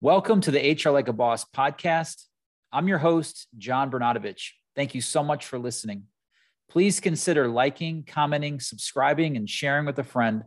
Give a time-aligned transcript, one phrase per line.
[0.00, 2.26] Welcome to the HR Like a Boss podcast.
[2.72, 4.50] I'm your host, John Bernatovich.
[4.76, 6.04] Thank you so much for listening.
[6.70, 10.44] Please consider liking, commenting, subscribing, and sharing with a friend.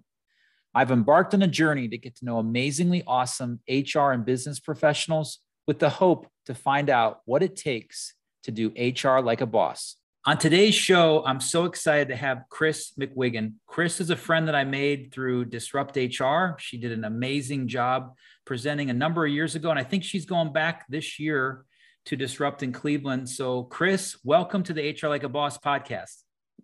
[0.74, 5.40] I've embarked on a journey to get to know amazingly awesome HR and business professionals
[5.68, 8.14] with the hope to find out what it takes
[8.44, 9.98] to do HR like a boss.
[10.24, 13.54] On today's show, I'm so excited to have Chris McWiggin.
[13.66, 16.60] Chris is a friend that I made through Disrupt HR.
[16.60, 18.14] She did an amazing job
[18.46, 19.72] presenting a number of years ago.
[19.72, 21.66] And I think she's going back this year
[22.06, 23.30] to Disrupt in Cleveland.
[23.30, 26.18] So, Chris, welcome to the HR Like a Boss podcast.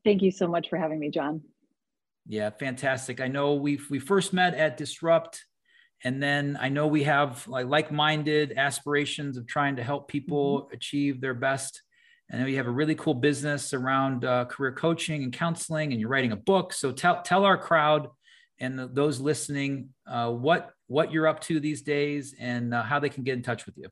[0.05, 1.41] Thank you so much for having me, John.
[2.27, 3.19] Yeah, fantastic.
[3.19, 5.43] I know we we first met at Disrupt,
[6.03, 10.75] and then I know we have like like-minded aspirations of trying to help people mm-hmm.
[10.75, 11.81] achieve their best.
[12.29, 16.01] And then you have a really cool business around uh, career coaching and counseling, and
[16.01, 16.73] you're writing a book.
[16.73, 18.09] So tell tell our crowd
[18.59, 22.99] and the, those listening uh, what what you're up to these days and uh, how
[22.99, 23.87] they can get in touch with you.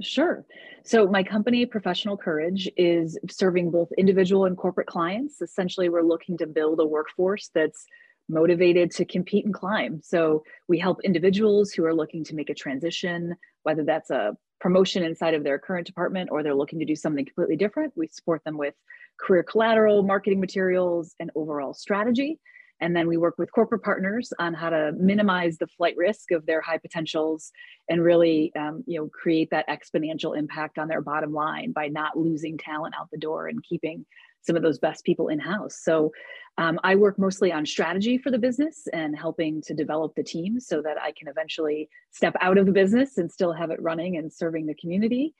[0.00, 0.44] Sure.
[0.84, 5.40] So, my company, Professional Courage, is serving both individual and corporate clients.
[5.40, 7.86] Essentially, we're looking to build a workforce that's
[8.28, 10.00] motivated to compete and climb.
[10.02, 15.02] So, we help individuals who are looking to make a transition, whether that's a promotion
[15.02, 17.92] inside of their current department or they're looking to do something completely different.
[17.96, 18.74] We support them with
[19.18, 22.38] career collateral, marketing materials, and overall strategy.
[22.80, 26.46] And then we work with corporate partners on how to minimize the flight risk of
[26.46, 27.50] their high potentials
[27.88, 32.16] and really, um, you know, create that exponential impact on their bottom line by not
[32.16, 34.06] losing talent out the door and keeping
[34.42, 35.80] some of those best people in house.
[35.82, 36.12] So
[36.58, 40.60] um, I work mostly on strategy for the business and helping to develop the team
[40.60, 44.18] so that I can eventually step out of the business and still have it running
[44.18, 45.34] and serving the community.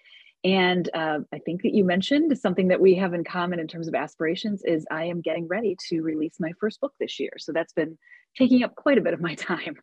[0.44, 3.88] And uh, I think that you mentioned something that we have in common in terms
[3.88, 7.32] of aspirations is I am getting ready to release my first book this year.
[7.38, 7.96] So that's been
[8.36, 9.76] taking up quite a bit of my time.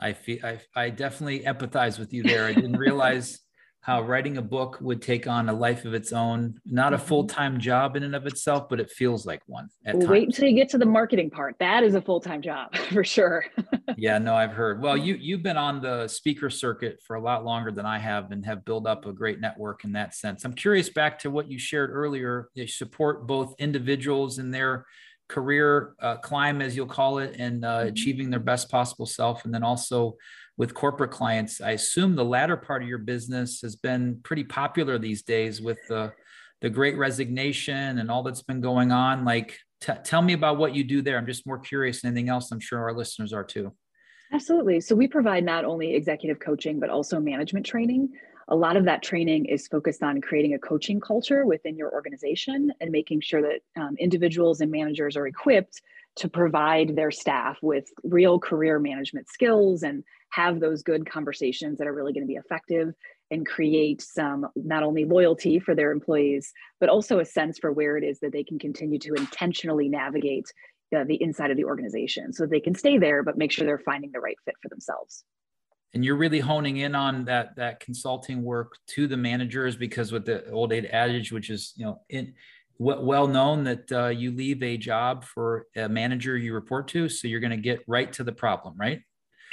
[0.00, 2.46] I feel I, I definitely empathize with you there.
[2.46, 3.40] I didn't realize
[3.82, 7.06] how writing a book would take on a life of its own not a mm-hmm.
[7.06, 10.54] full-time job in and of itself but it feels like one well, wait until you
[10.54, 11.56] get to the marketing part.
[11.58, 13.44] That is a full-time job for sure.
[13.96, 14.80] Yeah no i've heard.
[14.80, 18.30] Well you you've been on the speaker circuit for a lot longer than i have
[18.30, 20.44] and have built up a great network in that sense.
[20.44, 22.48] I'm curious back to what you shared earlier.
[22.54, 24.86] You support both individuals in their
[25.28, 27.88] career uh, climb as you'll call it and uh, mm-hmm.
[27.88, 30.16] achieving their best possible self and then also
[30.56, 31.60] with corporate clients.
[31.60, 35.78] I assume the latter part of your business has been pretty popular these days with
[35.88, 36.12] the
[36.60, 39.24] the great resignation and all that's been going on.
[39.24, 41.18] Like, t- tell me about what you do there.
[41.18, 42.52] I'm just more curious than anything else.
[42.52, 43.72] I'm sure our listeners are too.
[44.32, 44.80] Absolutely.
[44.80, 48.10] So we provide not only executive coaching, but also management training.
[48.48, 52.72] A lot of that training is focused on creating a coaching culture within your organization
[52.80, 55.82] and making sure that um, individuals and managers are equipped
[56.16, 61.86] to provide their staff with real career management skills and have those good conversations that
[61.86, 62.94] are really going to be effective
[63.30, 67.96] and create some not only loyalty for their employees but also a sense for where
[67.96, 70.46] it is that they can continue to intentionally navigate
[70.94, 73.78] uh, the inside of the organization so they can stay there but make sure they're
[73.78, 75.24] finding the right fit for themselves.
[75.94, 80.24] And you're really honing in on that that consulting work to the managers because with
[80.24, 82.34] the old adage which is you know in
[82.82, 87.28] well known that uh, you leave a job for a manager you report to so
[87.28, 89.00] you're going to get right to the problem right?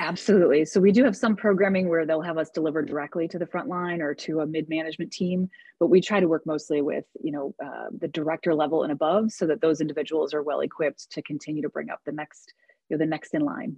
[0.02, 0.64] Absolutely.
[0.64, 3.68] So we do have some programming where they'll have us deliver directly to the front
[3.68, 7.54] line or to a mid-management team but we try to work mostly with you know
[7.64, 11.62] uh, the director level and above so that those individuals are well equipped to continue
[11.62, 12.54] to bring up the next
[12.90, 13.76] you know the next in line.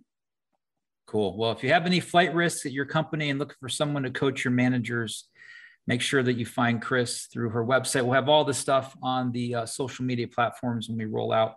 [1.08, 1.36] Cool.
[1.36, 4.12] Well if you have any flight risks at your company and looking for someone to
[4.12, 5.28] coach your managers
[5.88, 8.04] make sure that you find Chris through her website.
[8.04, 11.56] We'll have all the stuff on the uh, social media platforms when we roll out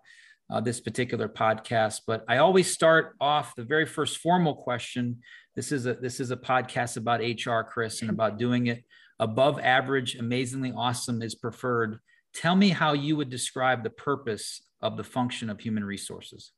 [0.50, 2.00] uh, this particular podcast.
[2.06, 5.20] But I always start off the very first formal question.
[5.54, 8.84] This is a this is a podcast about HR, Chris, and about doing it
[9.18, 11.98] above average, amazingly awesome is preferred.
[12.34, 16.52] Tell me how you would describe the purpose of the function of human resources.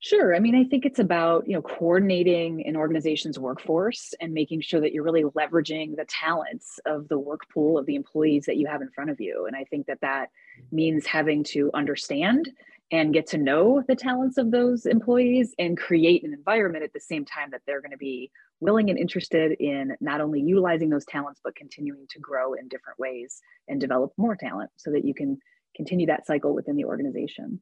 [0.00, 0.34] Sure.
[0.34, 4.80] I mean, I think it's about, you know, coordinating an organization's workforce and making sure
[4.80, 8.68] that you're really leveraging the talents of the work pool of the employees that you
[8.68, 9.46] have in front of you.
[9.46, 10.30] And I think that that
[10.70, 12.48] means having to understand
[12.92, 17.00] and get to know the talents of those employees and create an environment at the
[17.00, 18.30] same time that they're going to be
[18.60, 22.98] willing and interested in not only utilizing those talents but continuing to grow in different
[23.00, 25.38] ways and develop more talent so that you can
[25.74, 27.60] continue that cycle within the organization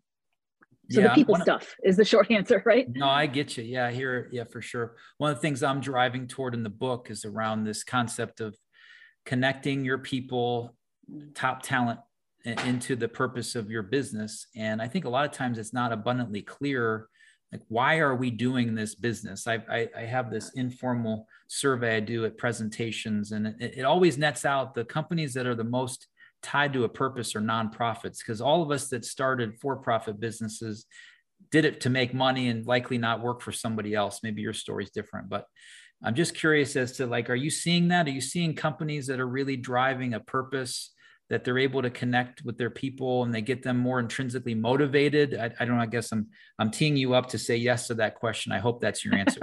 [0.91, 2.87] so yeah, the people stuff is the short answer, right?
[2.89, 3.65] No, I get you.
[3.65, 4.97] Yeah, here, yeah, for sure.
[5.19, 8.57] One of the things I'm driving toward in the book is around this concept of
[9.25, 10.77] connecting your people,
[11.35, 12.01] top talent
[12.45, 14.47] into the purpose of your business.
[14.55, 17.09] And I think a lot of times it's not abundantly clear
[17.53, 22.01] like why are we doing this business I, I, I have this informal survey i
[22.01, 26.09] do at presentations and it, it always nets out the companies that are the most
[26.47, 30.87] tied to a purpose or nonprofits because all of us that started for-profit businesses
[31.51, 34.21] did it to make money and likely not work for somebody else.
[34.23, 35.45] Maybe your story's different but
[36.05, 38.07] i'm just curious as to like are you seeing that?
[38.07, 40.93] Are you seeing companies that are really driving a purpose
[41.31, 45.35] that they're able to connect with their people and they get them more intrinsically motivated?
[45.35, 46.29] I, I don't know i guess i'm
[46.59, 48.53] i'm teeing you up to say yes to that question.
[48.53, 49.41] I hope that's your answer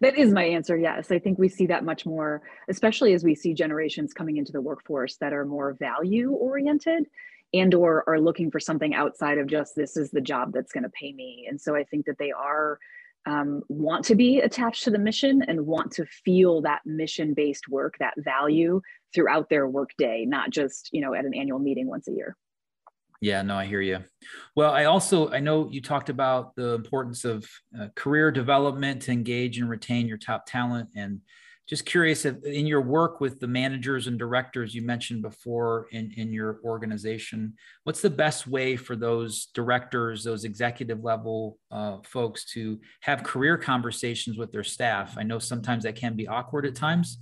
[0.00, 1.10] that is my answer yes.
[1.10, 4.60] I think we see that much more especially as we see generations coming into the
[4.60, 7.06] workforce that are more value oriented
[7.54, 10.84] and or are looking for something outside of just this is the job that's going
[10.84, 11.46] to pay me.
[11.48, 12.78] And so i think that they are
[13.26, 17.68] um, want to be attached to the mission and want to feel that mission based
[17.68, 18.80] work that value
[19.12, 22.36] throughout their workday not just you know at an annual meeting once a year
[23.20, 23.98] yeah no i hear you.
[24.54, 27.48] Well i also i know you talked about the importance of
[27.78, 31.20] uh, career development to engage and retain your top talent and
[31.66, 36.12] just curious if in your work with the managers and directors you mentioned before in,
[36.16, 37.54] in your organization
[37.84, 43.58] what's the best way for those directors those executive level uh, folks to have career
[43.58, 45.16] conversations with their staff?
[45.18, 47.18] I know sometimes that can be awkward at times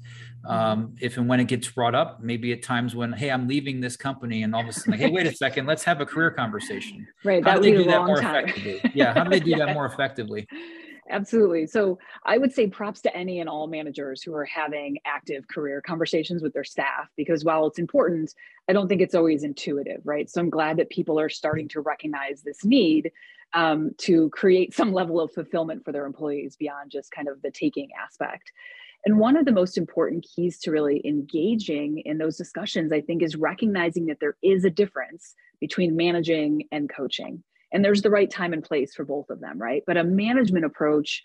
[0.47, 2.23] um, if and when it gets brought up.
[2.23, 5.01] Maybe at times when hey i'm leaving this company and all of a sudden like
[5.01, 7.07] hey wait a second let's have a career conversation.
[7.25, 8.45] Right how do they do that more time.
[8.45, 8.91] effectively?
[8.95, 10.47] Yeah how do they do that more effectively
[11.11, 11.67] Absolutely.
[11.67, 15.83] So I would say props to any and all managers who are having active career
[15.83, 18.33] conversations with their staff because while it's important,
[18.69, 20.31] I don't think it's always intuitive, right?
[20.31, 23.11] So I'm glad that people are starting to recognize this need
[23.53, 27.51] um, to create some level of fulfillment for their employees beyond just kind of the
[27.51, 28.51] taking aspect.
[29.05, 33.23] And one of the most important keys to really engaging in those discussions, I think,
[33.23, 37.43] is recognizing that there is a difference between managing and coaching
[37.75, 39.83] and there's the right time and place for both of them right?
[39.87, 41.23] But a management approach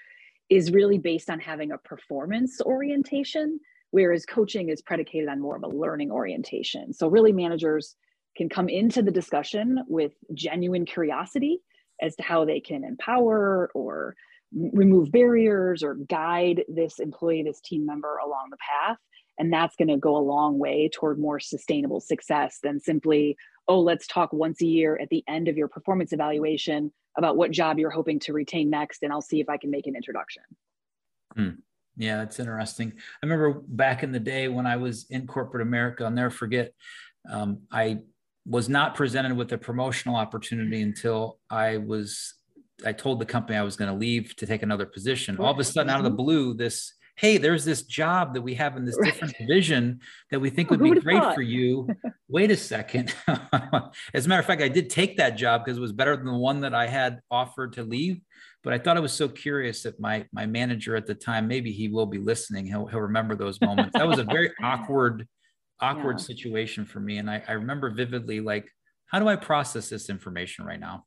[0.49, 3.59] is really based on having a performance orientation
[3.91, 6.93] whereas coaching is predicated on more of a learning orientation.
[6.93, 7.95] So really managers
[8.37, 11.59] can come into the discussion with genuine curiosity
[12.01, 14.15] as to how they can empower or
[14.51, 18.97] remove barriers or guide this employee this team member along the path.
[19.37, 23.37] And that's going to go a long way toward more sustainable success than simply
[23.69, 27.51] oh, let's talk once a year at the end of your performance evaluation about what
[27.51, 30.43] job you're hoping to retain next, and I'll see if I can make an introduction.
[31.35, 31.49] Hmm.
[31.95, 32.93] Yeah, that's interesting.
[32.95, 36.73] I remember back in the day when I was in corporate America, I'll never forget,
[37.29, 37.99] um, I
[38.45, 42.33] was not presented with a promotional opportunity until I was
[42.85, 45.37] I told the company I was going to leave to take another position.
[45.37, 46.15] All of a sudden, out of the mm-hmm.
[46.15, 49.99] blue, this hey, there's this job that we have in this different division
[50.31, 51.35] that we think would be great thought?
[51.35, 51.85] for you.
[52.29, 53.13] Wait a second.
[54.13, 56.27] As a matter of fact, I did take that job because it was better than
[56.27, 58.21] the one that I had offered to leave.
[58.63, 61.73] But I thought I was so curious that my my manager at the time, maybe
[61.73, 62.65] he will be listening.
[62.65, 63.91] He'll, he'll remember those moments.
[63.93, 65.27] That was a very awkward,
[65.81, 66.25] awkward yeah.
[66.25, 67.17] situation for me.
[67.17, 68.69] And I, I remember vividly, like,
[69.07, 71.03] how do I process this information right now?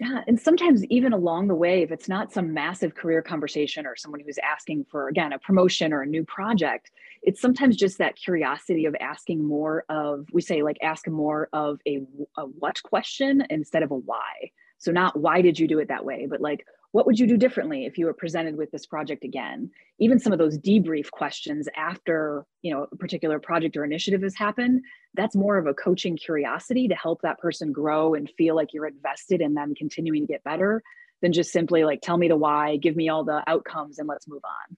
[0.00, 0.22] Yeah.
[0.26, 4.22] And sometimes, even along the way, if it's not some massive career conversation or someone
[4.24, 6.90] who's asking for, again, a promotion or a new project,
[7.22, 11.80] it's sometimes just that curiosity of asking more of, we say, like, ask more of
[11.86, 12.00] a,
[12.38, 14.50] a what question instead of a why.
[14.78, 17.36] So, not why did you do it that way, but like, what would you do
[17.36, 19.70] differently if you were presented with this project again?
[19.98, 24.34] Even some of those debrief questions after you know a particular project or initiative has
[24.34, 24.82] happened
[25.14, 28.86] that's more of a coaching curiosity to help that person grow and feel like you're
[28.86, 30.82] invested in them continuing to get better
[31.22, 34.28] than just simply like tell me the why give me all the outcomes and let's
[34.28, 34.76] move on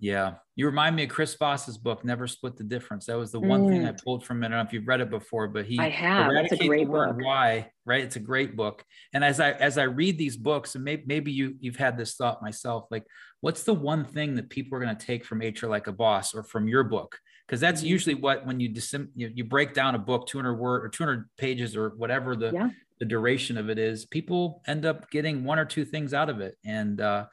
[0.00, 0.34] yeah.
[0.56, 3.06] You remind me of Chris Voss's book, Never Split the Difference.
[3.06, 3.68] That was the one mm.
[3.68, 4.02] thing I mm.
[4.02, 4.46] pulled from it.
[4.46, 6.30] I don't know if you've read it before, but he I have.
[6.32, 7.16] It's a great book.
[7.20, 8.02] Why, right?
[8.02, 8.82] It's a great book.
[9.12, 12.14] And as I as I read these books, and maybe maybe you you've had this
[12.14, 13.04] thought myself, like
[13.42, 16.34] what's the one thing that people are going to take from HR like a boss
[16.34, 17.18] or from your book?
[17.46, 17.90] Because that's mm-hmm.
[17.90, 21.28] usually what when you, disim- you you break down a book 200 word or 200
[21.36, 22.70] pages or whatever the yeah.
[22.98, 26.40] the duration of it is, people end up getting one or two things out of
[26.40, 26.56] it.
[26.64, 27.26] And uh,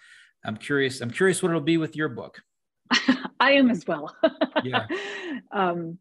[0.45, 1.01] I'm curious.
[1.01, 2.41] I'm curious what it'll be with your book.
[3.39, 4.15] I am as well.
[4.63, 4.87] yeah.
[5.51, 5.99] Um,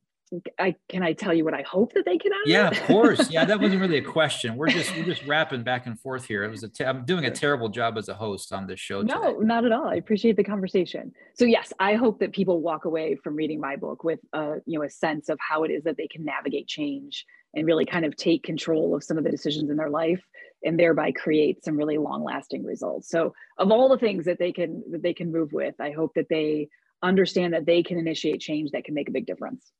[0.58, 3.30] I can I tell you what I hope that they can out Yeah, of course.
[3.36, 4.56] Yeah, that wasn't really a question.
[4.56, 6.42] We're just we're just wrapping back and forth here.
[6.42, 9.02] It was a te- I'm doing a terrible job as a host on this show.
[9.02, 9.46] No, today.
[9.46, 9.86] not at all.
[9.86, 11.12] I appreciate the conversation.
[11.34, 14.78] So yes, I hope that people walk away from reading my book with a you
[14.78, 17.24] know a sense of how it is that they can navigate change
[17.54, 20.24] and really kind of take control of some of the decisions in their life
[20.64, 23.08] and thereby create some really long lasting results.
[23.08, 26.14] So of all the things that they can that they can move with, I hope
[26.14, 26.68] that they
[27.02, 29.72] understand that they can initiate change that can make a big difference.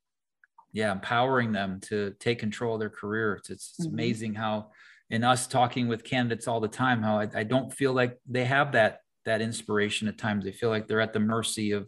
[0.73, 3.35] Yeah, empowering them to take control of their career.
[3.35, 3.93] It's, it's mm-hmm.
[3.93, 4.71] amazing how
[5.09, 8.45] in us talking with candidates all the time how I, I don't feel like they
[8.45, 11.87] have that that inspiration at times they feel like they're at the mercy of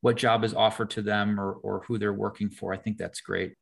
[0.00, 3.20] what job is offered to them or, or who they're working for i think that's
[3.20, 3.54] great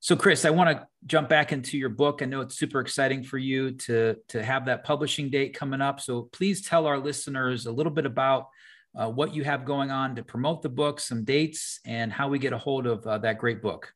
[0.00, 3.22] so chris i want to jump back into your book i know it's super exciting
[3.22, 7.66] for you to to have that publishing date coming up so please tell our listeners
[7.66, 8.48] a little bit about
[8.96, 12.38] uh, what you have going on to promote the book some dates and how we
[12.38, 13.92] get a hold of uh, that great book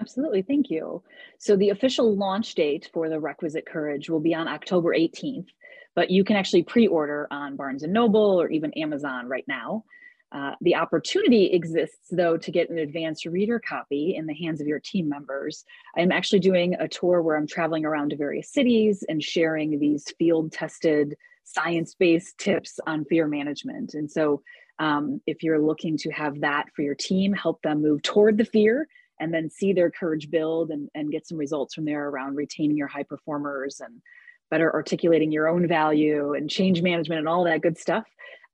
[0.00, 0.42] Absolutely.
[0.42, 1.02] Thank you.
[1.38, 5.48] So, the official launch date for the Requisite Courage will be on October 18th,
[5.94, 9.84] but you can actually pre order on Barnes and Noble or even Amazon right now.
[10.32, 14.66] Uh, the opportunity exists, though, to get an advanced reader copy in the hands of
[14.66, 15.64] your team members.
[15.96, 20.12] I'm actually doing a tour where I'm traveling around to various cities and sharing these
[20.18, 21.16] field tested,
[21.46, 23.94] science based tips on fear management.
[23.94, 24.42] And so,
[24.78, 28.44] um, if you're looking to have that for your team, help them move toward the
[28.44, 28.86] fear
[29.18, 32.76] and then see their courage build and, and get some results from there around retaining
[32.76, 34.02] your high performers and
[34.50, 38.04] better articulating your own value and change management and all that good stuff.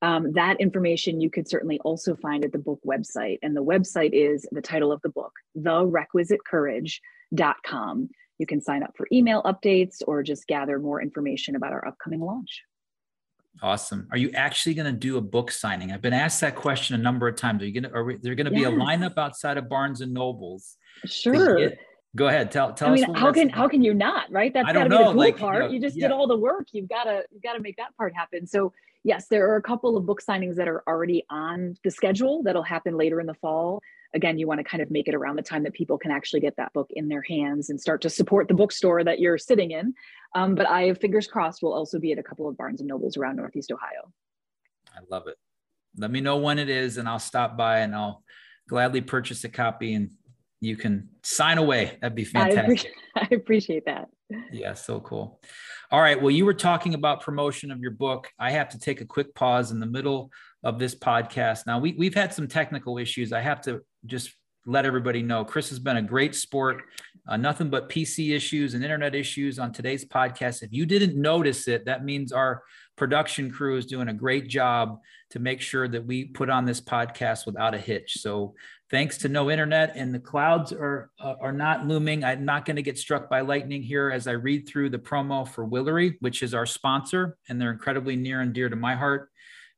[0.00, 3.38] Um, that information you could certainly also find at the book website.
[3.42, 8.10] And the website is the title of the book, therequisitecourage.com.
[8.38, 12.20] You can sign up for email updates or just gather more information about our upcoming
[12.20, 12.62] launch.
[13.60, 14.08] Awesome.
[14.10, 15.92] Are you actually going to do a book signing?
[15.92, 17.62] I've been asked that question a number of times.
[17.62, 17.96] Are you going to?
[17.96, 18.70] Are we, there going to yes.
[18.70, 20.76] be a lineup outside of Barnes and Nobles?
[21.04, 21.58] Sure.
[21.58, 21.78] Get,
[22.16, 22.50] go ahead.
[22.50, 23.00] Tell tell I us.
[23.00, 24.30] mean, how can how can you not?
[24.32, 24.52] Right.
[24.52, 25.56] That's got to be the cool like, part.
[25.56, 26.08] You, know, you just yeah.
[26.08, 26.68] did all the work.
[26.72, 28.46] You've got to you've got to make that part happen.
[28.46, 28.72] So
[29.04, 32.62] yes, there are a couple of book signings that are already on the schedule that'll
[32.62, 33.80] happen later in the fall
[34.14, 36.40] again, you want to kind of make it around the time that people can actually
[36.40, 39.70] get that book in their hands and start to support the bookstore that you're sitting
[39.70, 39.94] in.
[40.34, 42.88] Um, but I, have fingers crossed, will also be at a couple of Barnes and
[42.88, 44.12] Nobles around Northeast Ohio.
[44.94, 45.36] I love it.
[45.96, 48.22] Let me know when it is, and I'll stop by and I'll
[48.68, 50.10] gladly purchase a copy and
[50.60, 51.98] you can sign away.
[52.00, 52.56] That'd be fantastic.
[52.56, 54.08] I appreciate, I appreciate that.
[54.52, 55.40] Yeah, so cool.
[55.90, 56.20] All right.
[56.20, 58.30] Well, you were talking about promotion of your book.
[58.38, 60.30] I have to take a quick pause in the middle
[60.62, 61.66] of this podcast.
[61.66, 63.32] Now, we, we've had some technical issues.
[63.32, 64.32] I have to just
[64.66, 66.82] let everybody know Chris has been a great sport.
[67.26, 70.62] Uh, nothing but PC issues and internet issues on today's podcast.
[70.62, 72.62] If you didn't notice it, that means our
[72.96, 74.98] production crew is doing a great job
[75.30, 78.18] to make sure that we put on this podcast without a hitch.
[78.18, 78.54] So
[78.90, 82.22] thanks to no internet and the clouds are uh, are not looming.
[82.22, 85.48] I'm not going to get struck by lightning here as I read through the promo
[85.48, 89.30] for Willory, which is our sponsor, and they're incredibly near and dear to my heart.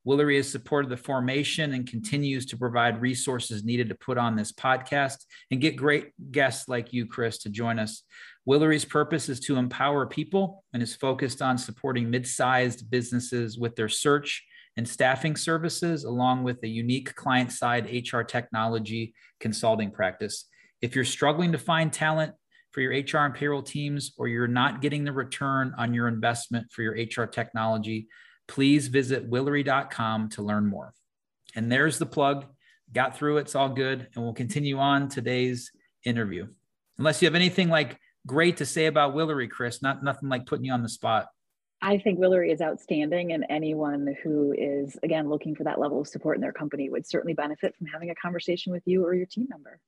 [0.04, 4.52] Willory has supported the formation and continues to provide resources needed to put on this
[4.52, 8.02] podcast and get great guests like you, Chris, to join us.
[8.44, 13.76] Willory's purpose is to empower people and is focused on supporting mid sized businesses with
[13.76, 14.44] their search
[14.76, 20.46] and staffing services, along with a unique client side HR technology consulting practice.
[20.82, 22.34] If you're struggling to find talent
[22.72, 26.72] for your HR and payroll teams, or you're not getting the return on your investment
[26.72, 28.08] for your HR technology,
[28.46, 30.94] please visit willory.com to learn more.
[31.54, 32.46] And there's the plug.
[32.92, 33.42] Got through it.
[33.42, 34.08] It's all good.
[34.14, 35.72] And we'll continue on today's
[36.04, 36.46] interview.
[36.98, 40.64] Unless you have anything like great to say about Willory, Chris, not nothing like putting
[40.64, 41.26] you on the spot.
[41.82, 46.08] I think Willory is outstanding, and anyone who is, again, looking for that level of
[46.08, 49.26] support in their company would certainly benefit from having a conversation with you or your
[49.26, 49.80] team member.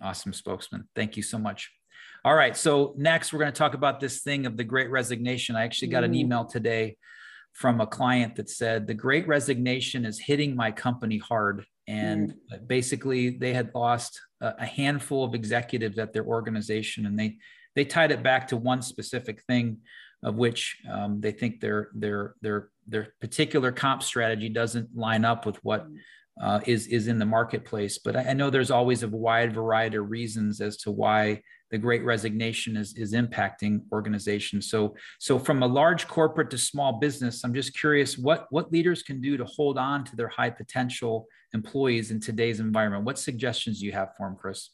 [0.00, 0.88] Awesome, spokesman.
[0.96, 1.70] Thank you so much.
[2.24, 2.56] All right.
[2.56, 5.54] So, next, we're going to talk about this thing of the great resignation.
[5.54, 6.16] I actually got an mm.
[6.16, 6.96] email today
[7.52, 12.66] from a client that said the great resignation is hitting my company hard and mm.
[12.66, 17.36] basically they had lost a, handful of executives at their organization and they
[17.74, 19.78] they tied it back to one specific thing
[20.22, 25.46] of which um, they think their their their their particular comp strategy doesn't line up
[25.46, 25.96] with what mm.
[26.40, 27.98] uh, is is in the marketplace.
[27.98, 31.78] But I, I, know there's always a wide variety of reasons as to why the
[31.78, 34.70] great resignation is, is impacting organizations.
[34.70, 39.02] So, so from a large corporate to small business, I'm just curious what, what leaders
[39.02, 43.04] can do to hold on to their high potential employees in today's environment.
[43.04, 44.68] What suggestions do you have for them, Chris?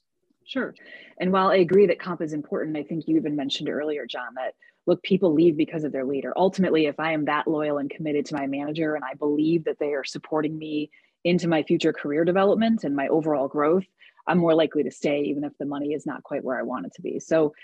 [0.45, 0.75] Sure.
[1.21, 4.35] And while I agree that comp is important, I think you even mentioned earlier, John,
[4.35, 4.55] that
[4.89, 6.33] look, people leave because of their leader.
[6.37, 9.79] Ultimately, if I am that loyal and committed to my manager and I believe that
[9.79, 10.91] they are supporting me
[11.23, 13.85] into my future career development and my overall growth,
[14.29, 16.87] I'm more likely to stay, even if the money is not quite where I want
[16.87, 17.19] it to be.
[17.19, 17.55] So,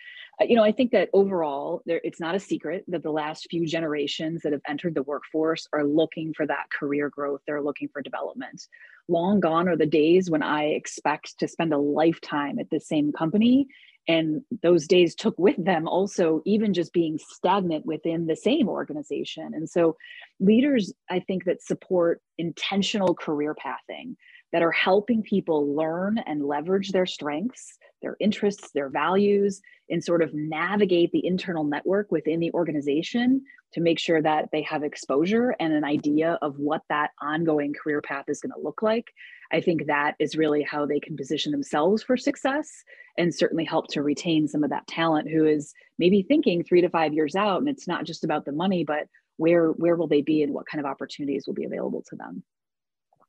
[0.41, 3.47] uh, you know, I think that overall, there, it's not a secret that the last
[3.51, 7.41] few generations that have entered the workforce are looking for that career growth.
[7.47, 8.67] They're looking for development.
[9.09, 13.13] Long gone are the days when I expect to spend a lifetime at the same
[13.13, 13.69] company
[14.07, 19.53] and those days took with them also even just being stagnant within the same organization
[19.55, 19.97] and so
[20.41, 24.17] leaders i think that support intentional career pathing
[24.55, 30.23] that are helping people learn and leverage their strengths, their interests, their values, and sort
[30.23, 33.43] of navigate the internal network within the organization
[33.73, 38.01] to make sure that they have exposure and an idea of what that ongoing career
[38.01, 39.13] path is going to look like.
[39.53, 42.71] I think that is really how they can position themselves for success
[43.19, 46.89] and certainly help to retain some of that talent who is maybe thinking three to
[46.89, 47.59] five years out.
[47.59, 50.67] And it's not just about the money, but where where will they be and what
[50.67, 52.45] kind of opportunities will be available to them.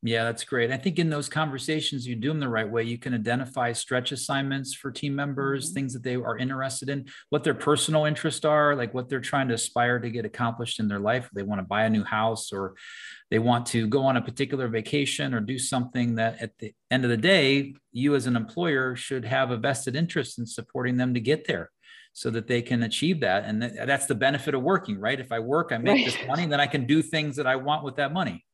[0.08, 0.70] Yeah, that's great.
[0.70, 2.84] I think in those conversations, you do them the right way.
[2.84, 5.74] You can identify stretch assignments for team members, mm-hmm.
[5.74, 9.48] things that they are interested in, what their personal interests are, like what they're trying
[9.48, 11.28] to aspire to get accomplished in their life.
[11.34, 12.76] They want to buy a new house or
[13.32, 17.04] they want to go on a particular vacation or do something that at the end
[17.04, 21.16] of the day, you as an employer should have a vested interest in supporting them
[21.16, 21.72] to get there
[22.14, 23.46] so that they can achieve that.
[23.46, 25.20] And that's the benefit of working, right?
[25.20, 26.06] If I work, I make right.
[26.06, 28.45] this money, then I can do things that I want with that money.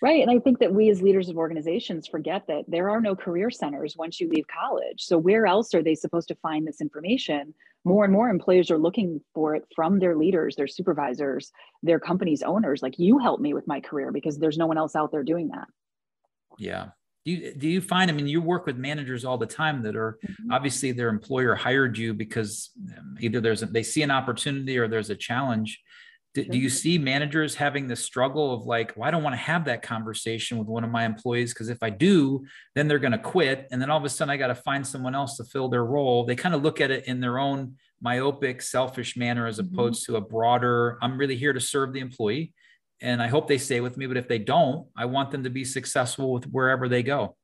[0.00, 0.22] Right.
[0.22, 3.50] And I think that we as leaders of organizations forget that there are no career
[3.50, 5.02] centers once you leave college.
[5.02, 7.52] So, where else are they supposed to find this information?
[7.84, 11.50] More and more employers are looking for it from their leaders, their supervisors,
[11.82, 12.82] their company's owners.
[12.82, 15.48] Like, you help me with my career because there's no one else out there doing
[15.48, 15.66] that.
[16.58, 16.88] Yeah.
[17.24, 19.96] Do you, do you find, I mean, you work with managers all the time that
[19.96, 20.52] are mm-hmm.
[20.52, 24.88] obviously their employer hired you because um, either there's a, they see an opportunity or
[24.88, 25.80] there's a challenge
[26.44, 29.40] do, do, you see managers having the struggle of like, well, I don't want to
[29.40, 33.12] have that conversation with one of my employees because if I do, then they're going
[33.12, 33.66] to quit.
[33.72, 35.84] And then all of a sudden I got to find someone else to fill their
[35.84, 36.24] role.
[36.24, 39.74] They kind of look at it in their own myopic, selfish manner as mm-hmm.
[39.74, 42.52] opposed to a broader, I'm really here to serve the employee.
[43.00, 44.06] And I hope they stay with me.
[44.06, 47.36] But if they don't, I want them to be successful with wherever they go.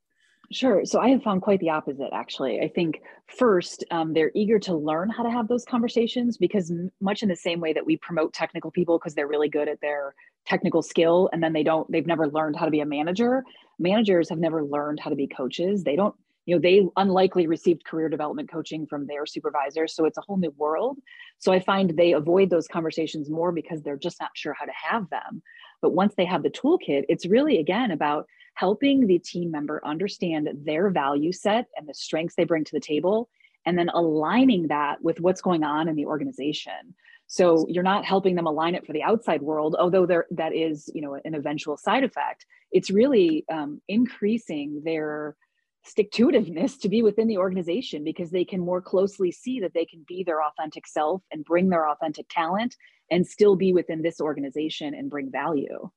[0.53, 0.85] Sure.
[0.85, 2.61] So I have found quite the opposite, actually.
[2.61, 7.23] I think first, um, they're eager to learn how to have those conversations because, much
[7.23, 10.15] in the same way that we promote technical people because they're really good at their
[10.47, 13.43] technical skill and then they don't, they've never learned how to be a manager.
[13.79, 15.83] Managers have never learned how to be coaches.
[15.83, 16.15] They don't,
[16.47, 19.95] you know, they unlikely received career development coaching from their supervisors.
[19.97, 20.99] So it's a whole new world.
[21.39, 24.73] So I find they avoid those conversations more because they're just not sure how to
[24.91, 25.43] have them.
[25.81, 30.49] But once they have the toolkit, it's really, again, about helping the team member understand
[30.65, 33.29] their value set and the strengths they bring to the table,
[33.67, 36.95] and then aligning that with what's going on in the organization.
[37.27, 40.91] So you're not helping them align it for the outside world, although there that is,
[40.95, 42.47] you know, an eventual side effect.
[42.71, 45.37] It's really um, increasing their
[45.85, 49.75] stick to itiveness to be within the organization because they can more closely see that
[49.75, 52.77] they can be their authentic self and bring their authentic talent
[53.11, 55.91] and still be within this organization and bring value.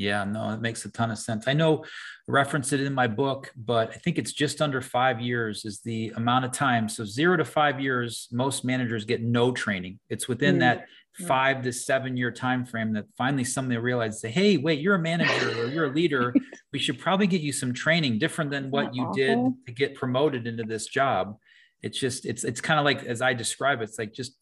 [0.00, 1.46] Yeah, no, it makes a ton of sense.
[1.46, 1.84] I know
[2.26, 6.10] reference it in my book, but I think it's just under five years is the
[6.16, 6.88] amount of time.
[6.88, 9.98] So zero to five years, most managers get no training.
[10.08, 10.60] It's within mm.
[10.60, 10.86] that
[11.28, 14.98] five to seven year time frame that finally somebody realizes, say, hey, wait, you're a
[14.98, 16.34] manager or you're a leader.
[16.72, 19.14] we should probably get you some training different than what you awful?
[19.14, 21.36] did to get promoted into this job.
[21.82, 24.38] It's just, it's it's kind of like as I describe it, it's like just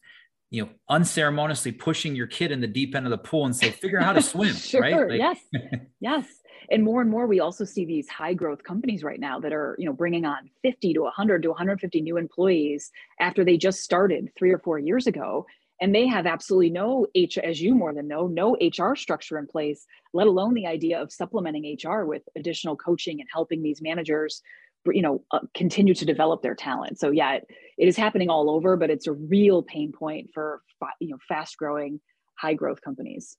[0.49, 3.69] you know unceremoniously pushing your kid in the deep end of the pool and say
[3.71, 5.09] figure out how to swim sure, right?
[5.09, 5.39] Like, yes
[5.99, 6.25] yes.
[6.71, 9.75] And more and more we also see these high growth companies right now that are
[9.79, 14.29] you know bringing on 50 to 100 to 150 new employees after they just started
[14.37, 15.45] three or four years ago.
[15.81, 19.47] And they have absolutely no h as you more than know no hr structure in
[19.47, 24.41] place let alone the idea of supplementing hr with additional coaching and helping these managers
[24.85, 26.99] you know uh, continue to develop their talent.
[26.99, 30.61] So yeah it, it is happening all over but it's a real pain point for
[30.99, 31.99] you know fast growing
[32.37, 33.37] high growth companies.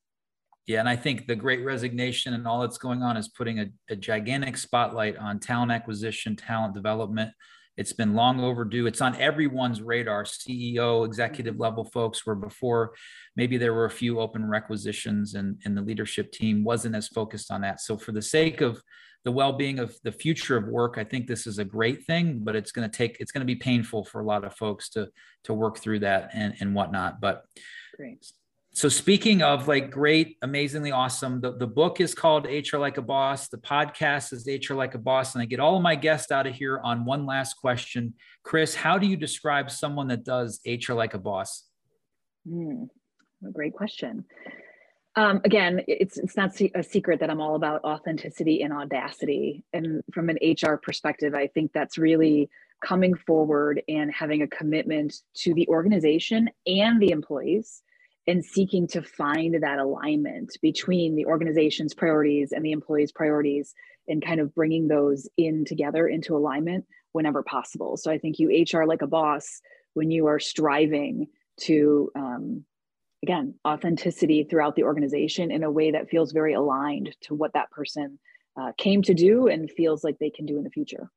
[0.67, 3.67] Yeah and i think the great resignation and all that's going on is putting a,
[3.89, 7.33] a gigantic spotlight on talent acquisition talent development.
[7.77, 8.87] It's been long overdue.
[8.87, 11.63] It's on everyone's radar ceo executive mm-hmm.
[11.63, 12.93] level folks where before
[13.37, 17.51] maybe there were a few open requisitions and, and the leadership team wasn't as focused
[17.51, 17.81] on that.
[17.81, 18.83] So for the sake of
[19.25, 22.57] the well-being of the future of work i think this is a great thing but
[22.57, 25.09] it's going to take it's going to be painful for a lot of folks to
[25.45, 27.45] to work through that and and whatnot but
[27.97, 28.25] great.
[28.73, 33.03] So speaking of like great amazingly awesome the, the book is called hr like a
[33.03, 36.31] boss the podcast is hr like a boss and i get all of my guests
[36.31, 38.15] out of here on one last question.
[38.45, 41.65] Chris how do you describe someone that does hr like a boss?
[42.49, 42.89] Mm,
[43.47, 44.25] a great question
[45.17, 49.65] um, again, it's it's not a secret that I'm all about authenticity and audacity.
[49.73, 52.49] And from an HR perspective, I think that's really
[52.85, 57.83] coming forward and having a commitment to the organization and the employees
[58.27, 63.75] and seeking to find that alignment between the organization's priorities and the employees' priorities
[64.09, 67.97] and kind of bringing those in together into alignment whenever possible.
[67.97, 69.61] So I think you HR like a boss
[69.95, 71.27] when you are striving
[71.63, 72.65] to um,
[73.23, 77.71] again authenticity throughout the organization in a way that feels very aligned to what that
[77.71, 78.19] person
[78.61, 81.11] uh, came to do and feels like they can do in the future.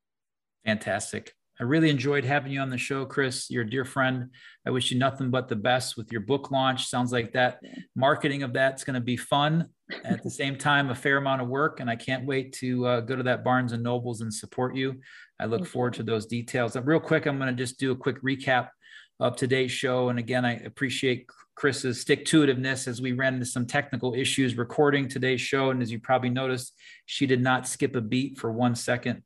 [0.64, 1.32] Fantastic.
[1.60, 3.48] I really enjoyed having you on the show, Chris.
[3.48, 4.30] You're a dear friend.
[4.66, 6.88] I wish you nothing but the best with your book launch.
[6.88, 7.60] Sounds like that
[7.94, 9.68] marketing of that's going to be fun.
[10.04, 13.00] At the same time, a fair amount of work, and I can't wait to uh,
[13.00, 15.00] go to that Barnes and Nobles and support you.
[15.38, 16.76] I look forward to those details.
[16.76, 18.70] real quick, I'm going to just do a quick recap
[19.20, 20.08] of today's show.
[20.08, 24.56] And again, I appreciate Chris's stick to itiveness as we ran into some technical issues
[24.56, 25.70] recording today's show.
[25.70, 26.74] And as you probably noticed,
[27.06, 29.22] she did not skip a beat for one second.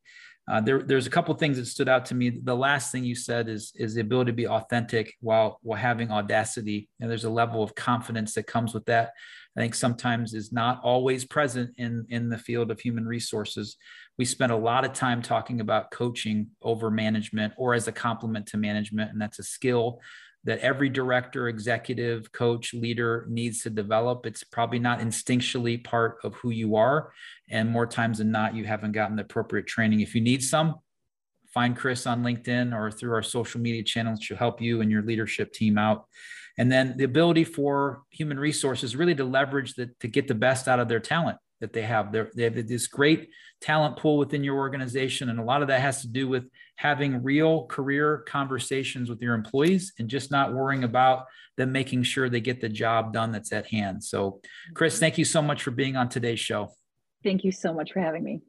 [0.51, 2.31] Uh, there, there's a couple things that stood out to me.
[2.31, 6.11] The last thing you said is is the ability to be authentic while while having
[6.11, 6.89] audacity.
[7.01, 9.13] And there's a level of confidence that comes with that.
[9.57, 13.77] I think sometimes is not always present in in the field of human resources.
[14.17, 18.47] We spend a lot of time talking about coaching over management or as a complement
[18.49, 20.01] to management, and that's a skill
[20.45, 24.25] that every director, executive, coach, leader needs to develop.
[24.25, 27.13] It's probably not instinctually part of who you are.
[27.51, 30.01] And more times than not, you haven't gotten the appropriate training.
[30.01, 30.77] If you need some,
[31.53, 35.03] find Chris on LinkedIn or through our social media channels to help you and your
[35.03, 36.07] leadership team out.
[36.57, 40.69] And then the ability for human resources really to leverage that to get the best
[40.69, 42.13] out of their talent that they have.
[42.13, 45.29] They're, they have this great talent pool within your organization.
[45.29, 46.45] And a lot of that has to do with
[46.77, 52.29] having real career conversations with your employees and just not worrying about them making sure
[52.29, 54.05] they get the job done that's at hand.
[54.05, 54.41] So,
[54.75, 56.73] Chris, thank you so much for being on today's show.
[57.25, 58.41] Thank you so much for having me.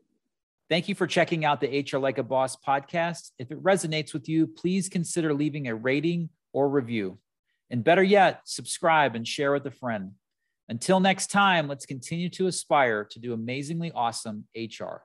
[0.70, 3.32] Thank you for checking out the HR Like a Boss podcast.
[3.40, 7.18] If it resonates with you, please consider leaving a rating or review.
[7.72, 10.12] And better yet, subscribe and share with a friend.
[10.70, 15.02] Until next time, let's continue to aspire to do amazingly awesome HR.